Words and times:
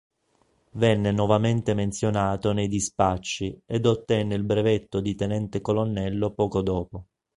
Venne 0.71 1.11
nuovamente 1.11 1.75
menzionato 1.75 2.53
nei 2.53 2.67
dispacci 2.67 3.55
ed 3.67 3.85
ottenne 3.85 4.33
il 4.33 4.43
brevetto 4.43 4.99
di 4.99 5.13
Tenente 5.13 5.61
Colonnello 5.61 6.31
poco 6.33 6.63
dopo. 6.63 7.05